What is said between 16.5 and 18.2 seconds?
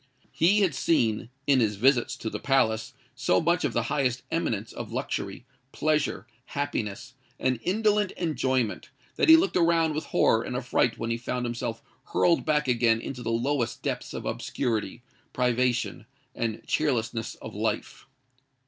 cheerlessness of life.